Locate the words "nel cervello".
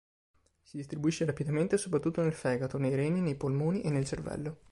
3.91-4.57